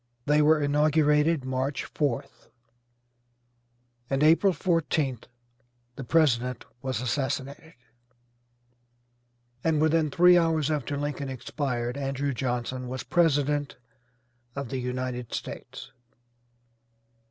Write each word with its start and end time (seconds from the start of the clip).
They 0.25 0.41
were 0.41 0.59
inaugurated 0.59 1.45
March 1.45 1.85
4th, 1.93 2.47
and 4.09 4.23
April 4.23 4.51
14th 4.51 5.25
the 5.95 6.03
President 6.03 6.65
was 6.81 7.01
assassinated, 7.01 7.75
and 9.63 9.79
within 9.79 10.09
three 10.09 10.39
hours 10.39 10.71
after 10.71 10.97
Lincoln 10.97 11.29
expired 11.29 11.97
Andrew 11.97 12.33
Johnson 12.33 12.87
was 12.87 13.03
president 13.03 13.77
of 14.55 14.69
the 14.69 14.79
United 14.79 15.35
States. 15.35 15.91